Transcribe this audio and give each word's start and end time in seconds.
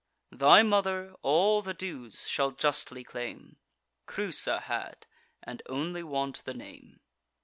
Thy 0.31 0.63
mother 0.63 1.13
all 1.21 1.61
the 1.61 1.75
dues 1.75 2.27
shall 2.27 2.49
justly 2.49 3.03
claim, 3.03 3.57
Creusa 4.07 4.59
had, 4.61 5.05
and 5.43 5.61
only 5.67 6.01
want 6.01 6.43
the 6.43 6.55
name. 6.55 7.01